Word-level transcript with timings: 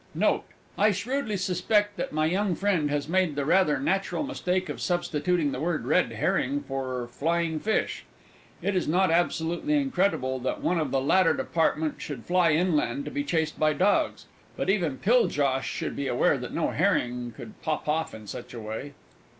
Note. 0.15 0.45
I 0.79 0.89
shrewdly 0.89 1.37
suspect 1.37 1.95
that 1.97 2.11
my 2.11 2.25
young 2.25 2.55
friend 2.55 2.89
has 2.89 3.07
made 3.07 3.35
the 3.35 3.45
rather 3.45 3.79
natural 3.79 4.23
mistake 4.23 4.67
of 4.67 4.81
substituting 4.81 5.51
the 5.51 5.59
word 5.59 5.85
"Red 5.85 6.11
Herring" 6.13 6.61
for 6.67 7.07
"Flying 7.11 7.59
Fish." 7.59 8.03
It 8.63 8.75
is 8.75 8.87
not 8.87 9.11
absolutely 9.11 9.75
incredible 9.75 10.39
that 10.39 10.59
one 10.63 10.79
of 10.79 10.89
the 10.89 10.99
latter 10.99 11.35
department 11.35 11.97
should 12.01 12.25
fly 12.25 12.49
inland 12.49 13.05
and 13.05 13.13
be 13.13 13.23
chased 13.23 13.59
by 13.59 13.73
Dogs 13.73 14.25
but 14.57 14.71
even 14.71 14.97
Piljosh 14.97 15.65
should 15.65 15.95
be 15.95 16.07
aware 16.07 16.39
that 16.39 16.51
no 16.51 16.71
Herring 16.71 17.31
could 17.37 17.61
pop 17.61 17.87
off 17.87 18.15
in 18.15 18.25
such 18.25 18.55
a 18.55 18.59
way. 18.59 18.93